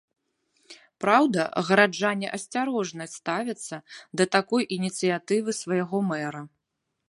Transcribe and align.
Праўда, 1.03 1.41
гараджане 1.67 2.31
асцярожна 2.39 3.07
ставяцца 3.17 3.75
да 4.21 4.29
такой 4.37 4.63
ініцыятывы 4.81 5.49
свайго 5.63 6.05
мэра. 6.13 6.41